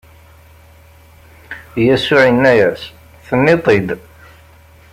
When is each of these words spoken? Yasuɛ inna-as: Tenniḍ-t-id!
Yasuɛ 1.85 2.23
inna-as: 2.29 2.81
Tenniḍ-t-id! 3.27 3.89